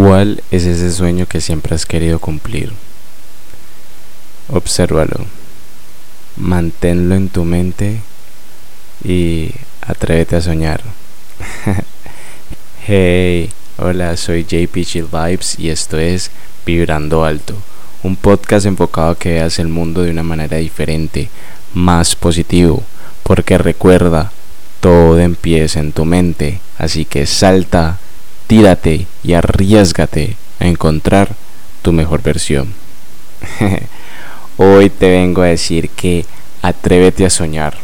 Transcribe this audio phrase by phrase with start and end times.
[0.00, 2.72] ¿Cuál es ese sueño que siempre has querido cumplir?
[4.48, 5.26] Obsérvalo,
[6.36, 7.98] manténlo en tu mente
[9.02, 9.50] y
[9.80, 10.82] atrévete a soñar.
[12.86, 16.30] hey, hola, soy JP Chill Vibes y esto es
[16.64, 17.54] Vibrando Alto,
[18.04, 21.28] un podcast enfocado a que veas el mundo de una manera diferente,
[21.74, 22.84] más positivo,
[23.24, 24.30] porque recuerda,
[24.78, 27.98] todo empieza en tu mente, así que salta
[28.48, 31.36] tírate y arriesgate a encontrar
[31.82, 32.72] tu mejor versión.
[34.56, 36.24] Hoy te vengo a decir que
[36.62, 37.76] atrévete a soñar.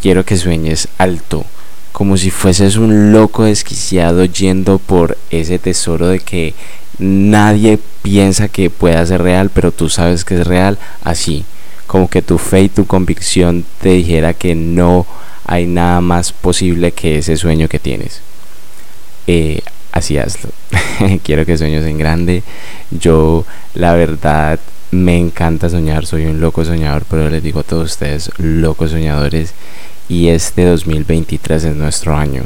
[0.00, 1.44] Quiero que sueñes alto,
[1.90, 6.54] como si fueses un loco desquiciado yendo por ese tesoro de que
[6.98, 11.44] nadie piensa que pueda ser real, pero tú sabes que es real, así,
[11.86, 15.06] como que tu fe y tu convicción te dijera que no
[15.46, 18.20] hay nada más posible que ese sueño que tienes.
[19.26, 19.62] Eh,
[19.98, 20.18] así.
[21.22, 22.42] Quiero que sueños en grande.
[22.90, 23.44] Yo,
[23.74, 24.58] la verdad,
[24.90, 26.06] me encanta soñar.
[26.06, 29.54] Soy un loco soñador, pero les digo a todos ustedes, locos soñadores.
[30.08, 32.44] Y este 2023 es nuestro año.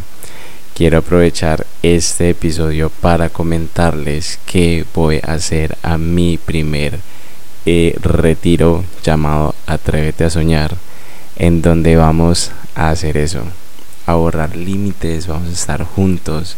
[0.74, 6.98] Quiero aprovechar este episodio para comentarles que voy a hacer a mi primer
[7.66, 10.74] eh, retiro llamado Atrévete a Soñar,
[11.36, 13.42] en donde vamos a hacer eso,
[14.06, 16.56] a borrar límites, vamos a estar juntos,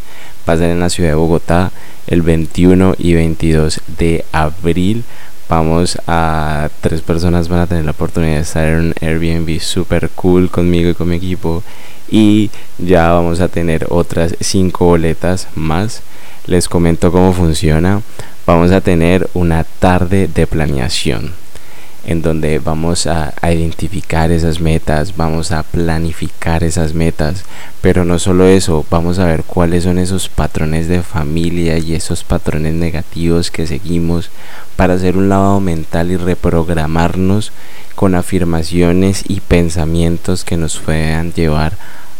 [0.48, 1.72] va en la ciudad de Bogotá
[2.06, 5.04] el 21 y 22 de abril.
[5.48, 10.08] Vamos a tres personas van a tener la oportunidad de estar en un Airbnb super
[10.10, 11.62] cool conmigo y con mi equipo
[12.10, 16.02] y ya vamos a tener otras cinco boletas más.
[16.46, 18.02] Les comento cómo funciona.
[18.46, 21.43] Vamos a tener una tarde de planeación
[22.06, 27.44] en donde vamos a, identificar esas metas, vamos a planificar esas metas,
[27.80, 32.24] pero no solo eso, vamos a ver cuáles son esos patrones de familia y esos
[32.24, 34.30] patrones negativos que seguimos
[34.76, 37.52] para hacer un lavado mental y reprogramarnos
[37.94, 41.76] con afirmaciones y pensamientos que nos puedan llevar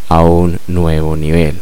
[0.09, 1.61] a un nuevo nivel.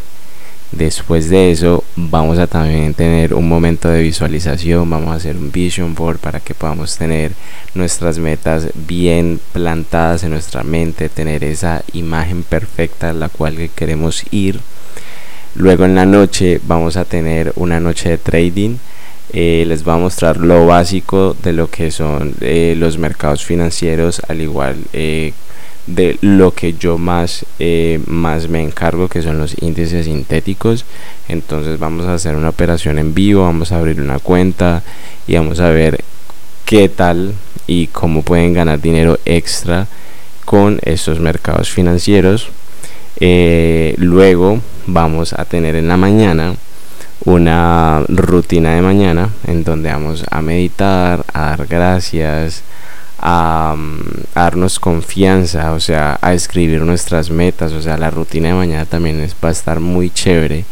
[0.73, 5.53] Después de eso vamos a también tener un momento de visualización, vamos a hacer un
[5.53, 7.33] vision board para que podamos tener
[7.75, 14.25] nuestras metas bien plantadas en nuestra mente, tener esa imagen perfecta a la cual queremos
[14.31, 14.61] ir.
[15.55, 18.77] Luego en la noche vamos a tener una noche de trading.
[19.35, 24.23] Eh, les voy a mostrar lo básico de lo que son eh, los mercados financieros,
[24.27, 25.35] al igual eh,
[25.87, 30.85] de lo que yo más, eh, más me encargo, que son los índices sintéticos.
[31.29, 34.83] Entonces vamos a hacer una operación en vivo, vamos a abrir una cuenta
[35.27, 36.05] y vamos a ver
[36.65, 37.35] qué tal
[37.67, 39.87] y cómo pueden ganar dinero extra
[40.45, 42.49] con estos mercados financieros.
[43.21, 46.55] Eh, luego vamos a tener en la mañana
[47.25, 52.63] una rutina de mañana en donde vamos a meditar, a dar gracias,
[53.23, 53.77] a,
[54.35, 59.21] darnos confianza, o sea, a escribir nuestras metas, o sea, la rutina de mañana también
[59.21, 60.65] es, va a estar muy chévere.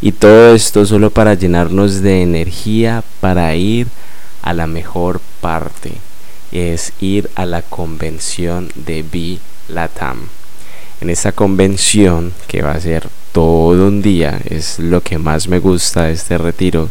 [0.00, 3.88] Y todo esto solo para llenarnos de energía para ir
[4.42, 5.92] a la mejor parte,
[6.52, 10.28] es ir a la convención de Be Latam.
[11.00, 15.58] En esta convención, que va a ser todo un día, es lo que más me
[15.58, 16.88] gusta de este retiro,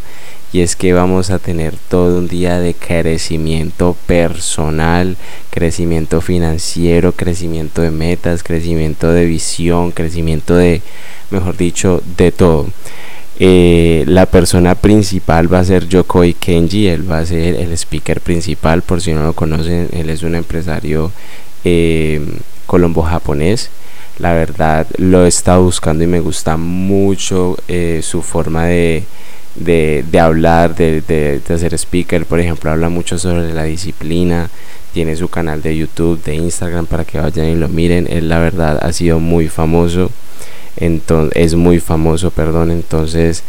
[0.53, 5.17] y es que vamos a tener todo un día de crecimiento personal,
[5.49, 10.81] crecimiento financiero, crecimiento de metas, crecimiento de visión, crecimiento de,
[11.29, 12.67] mejor dicho, de todo.
[13.37, 18.21] Eh, la persona principal va a ser Yokoi Kenji, él va a ser el speaker
[18.21, 21.11] principal, por si no lo conocen, él es un empresario
[21.65, 22.21] eh,
[22.65, 23.71] colombo-japonés.
[24.19, 29.03] La verdad lo he estado buscando y me gusta mucho eh, su forma de,
[29.55, 34.49] de, de hablar, de, de, hacer speaker, por ejemplo, habla mucho sobre la disciplina,
[34.93, 38.39] tiene su canal de YouTube, de Instagram para que vayan y lo miren, él la
[38.39, 40.11] verdad ha sido muy famoso,
[40.77, 43.43] entonces, es muy famoso, perdón, entonces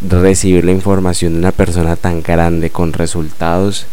[0.00, 3.86] recibir la información de una persona tan grande con resultados,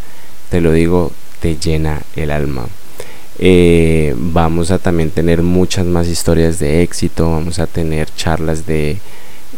[0.49, 2.65] te lo digo, te llena el alma.
[3.41, 8.97] Eh, vamos a también tener muchas más historias de éxito, vamos a tener charlas de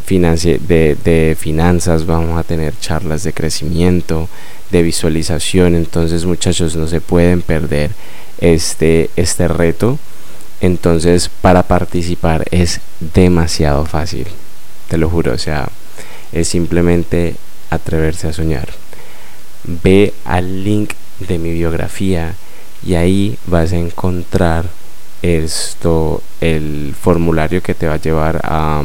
[0.08, 4.28] de, de, finanzas, vamos a tener charlas de crecimiento,
[4.70, 7.92] de visualización, entonces muchachos no se pueden perder
[8.40, 10.00] este, este reto.
[10.60, 12.82] Entonces para participar es
[13.14, 14.28] demasiado fácil,
[14.90, 15.70] te lo juro, o sea,
[16.34, 17.36] es simplemente
[17.70, 18.68] atreverse a soñar.
[19.64, 22.36] Ve al link de mi biografía
[22.86, 24.66] y ahí vas a encontrar
[25.22, 28.84] esto, el formulario que te va a llevar a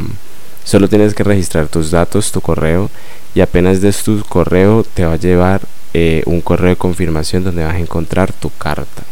[0.66, 2.90] Solo tienes que registrar tus datos, tu correo
[3.36, 5.60] y apenas des tu correo te va a llevar
[5.94, 9.04] eh, un correo de confirmación donde vas a encontrar tu carta.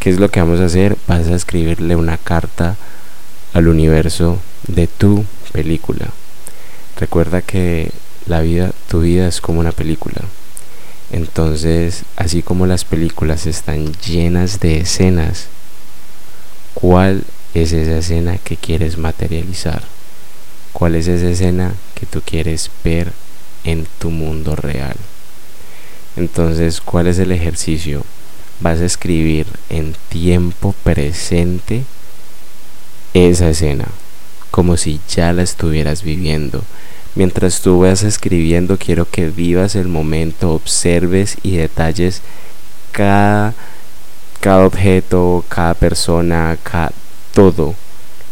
[0.00, 0.96] ¿Qué es lo que vamos a hacer?
[1.06, 2.76] Vas a escribirle una carta
[3.52, 6.06] al universo de tu película.
[6.98, 7.90] Recuerda que
[8.24, 10.22] la vida, tu vida es como una película.
[11.12, 15.48] Entonces, así como las películas están llenas de escenas,
[16.72, 19.82] ¿cuál es esa escena que quieres materializar?
[20.78, 23.12] ¿Cuál es esa escena que tú quieres ver
[23.64, 24.94] en tu mundo real?
[26.16, 28.04] Entonces, ¿cuál es el ejercicio?
[28.60, 31.82] Vas a escribir en tiempo presente
[33.12, 33.86] esa escena,
[34.52, 36.62] como si ya la estuvieras viviendo.
[37.16, 42.22] Mientras tú vas escribiendo, quiero que vivas el momento, observes y detalles
[42.92, 43.52] cada,
[44.38, 46.56] cada objeto, cada persona,
[47.34, 47.74] todo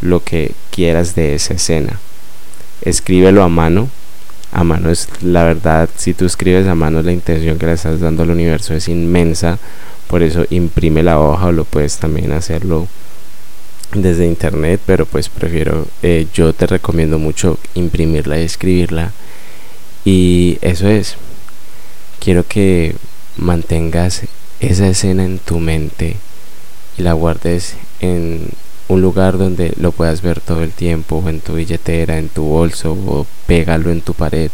[0.01, 1.99] lo que quieras de esa escena.
[2.87, 3.91] Escríbelo a mano.
[4.53, 7.99] A mano es la verdad, si tú escribes a mano la intención que le estás
[7.99, 9.59] dando al universo es inmensa.
[10.07, 12.87] Por eso imprime la hoja o lo puedes también hacerlo
[13.93, 19.11] desde internet, pero pues prefiero, eh, yo te recomiendo mucho imprimirla y escribirla.
[20.05, 21.17] Y eso es,
[22.21, 22.95] quiero que
[23.37, 24.23] mantengas
[24.61, 26.17] esa escena en tu mente
[26.97, 28.49] y la guardes en
[28.89, 32.93] un lugar donde lo puedas ver todo el tiempo, en tu billetera, en tu bolso,
[32.93, 34.51] o pégalo en tu pared,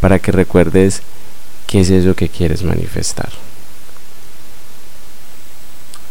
[0.00, 1.02] para que recuerdes
[1.66, 3.30] qué es eso que quieres manifestar.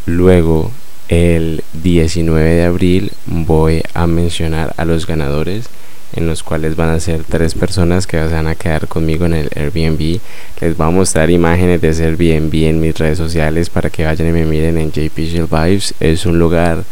[0.05, 0.71] Luego
[1.07, 5.69] el 19 de abril voy a mencionar a los ganadores
[6.13, 9.49] en los cuales van a ser tres personas que van a quedar conmigo en el
[9.55, 10.19] Airbnb.
[10.59, 14.29] Les voy a mostrar imágenes de ese Airbnb en mis redes sociales para que vayan
[14.29, 15.93] y me miren en JP Vibes.
[15.99, 16.83] Es un lugar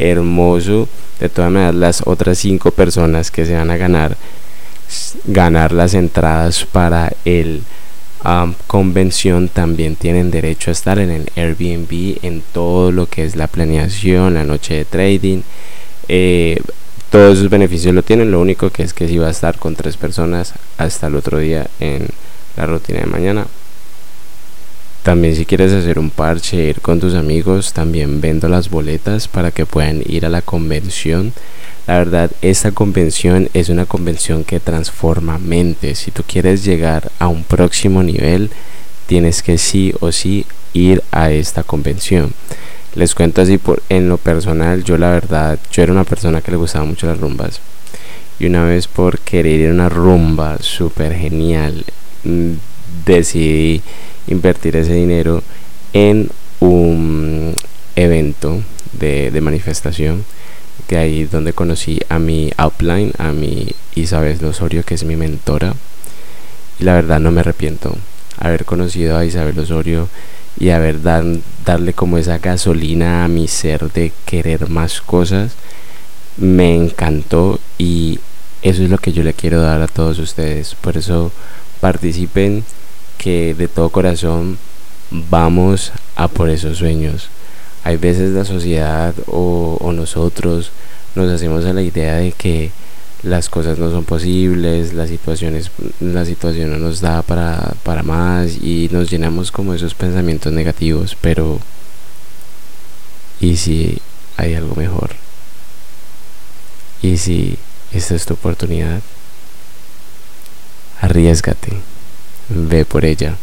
[0.00, 0.88] hermoso.
[1.20, 4.16] De todas maneras, las otras cinco personas que se van a ganar
[5.24, 7.62] ganar las entradas para el
[8.66, 13.46] convención también tienen derecho a estar en el Airbnb en todo lo que es la
[13.46, 15.40] planeación, la noche de trading.
[16.08, 16.60] Eh,
[17.10, 19.74] todos esos beneficios lo tienen, lo único que es que si va a estar con
[19.74, 22.08] tres personas hasta el otro día en
[22.56, 23.46] la rutina de mañana.
[25.10, 29.50] También si quieres hacer un parche, ir con tus amigos, también vendo las boletas para
[29.50, 31.32] que puedan ir a la convención.
[31.88, 35.98] La verdad, esta convención es una convención que transforma mentes.
[35.98, 38.50] Si tú quieres llegar a un próximo nivel,
[39.08, 42.32] tienes que sí o sí ir a esta convención.
[42.94, 46.52] Les cuento así por en lo personal, yo la verdad, yo era una persona que
[46.52, 47.60] le gustaba mucho las rumbas.
[48.38, 51.84] Y una vez por querer ir a una rumba súper genial,
[52.22, 52.52] mm,
[53.06, 53.82] decidí
[54.26, 55.42] invertir ese dinero
[55.92, 57.54] en un
[57.96, 60.24] evento de, manifestación
[60.86, 65.74] que ahí donde conocí a mi outline, a mi Isabel Osorio, que es mi mentora.
[66.78, 67.96] Y la verdad no me arrepiento
[68.38, 70.08] haber conocido a Isabel Osorio
[70.58, 75.52] y haber darle como esa gasolina a mi ser de querer más cosas.
[76.36, 78.18] Me encantó y
[78.62, 80.74] eso es lo que yo le quiero dar a todos ustedes.
[80.74, 81.30] Por eso
[81.80, 82.64] participen
[83.20, 84.56] que de todo corazón
[85.10, 87.28] vamos a por esos sueños
[87.84, 90.70] hay veces la sociedad o, nosotros
[91.14, 92.70] nos hacemos a la idea de que
[93.22, 95.54] las cosas no son posibles, la situación
[96.00, 101.58] no nos da para, para más y nos llenamos como esos pensamientos negativos, pero
[103.40, 103.98] ¿y si
[104.36, 105.10] hay algo mejor?
[107.02, 107.58] ¿Y si
[107.92, 109.02] esta es tu oportunidad?
[111.00, 111.72] Arriesgate,
[112.50, 113.36] ve por ella.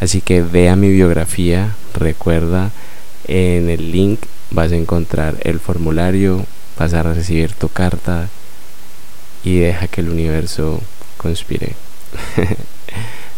[0.00, 2.70] Así que ve a mi biografía, recuerda
[3.26, 4.20] en el link
[4.50, 6.46] vas a encontrar el formulario,
[6.78, 8.28] vas a recibir tu carta
[9.42, 10.80] y deja que el universo
[11.16, 11.74] conspire.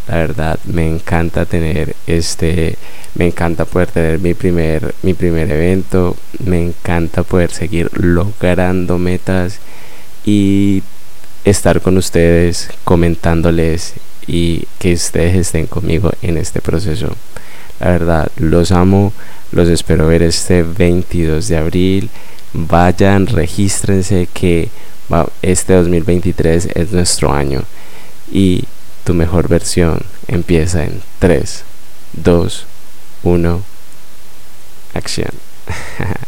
[0.09, 2.77] La verdad, me encanta tener este,
[3.17, 9.59] me encanta poder tener mi primer, mi primer evento, me encanta poder seguir logrando metas
[10.25, 10.85] y
[11.45, 13.95] estar con ustedes, comentándoles
[14.27, 17.15] y que ustedes estén conmigo en este proceso.
[17.81, 19.13] La verdad, los amo.
[19.53, 22.11] Los espero ver este 22 de abril.
[22.53, 24.71] Vayan, regístrense que
[25.43, 27.63] este 2023 es nuestro año.
[28.33, 28.65] Y
[29.05, 31.65] tu mejor versión empieza en 3,
[32.15, 32.67] 2,
[33.23, 33.63] 1,
[34.95, 35.31] acción.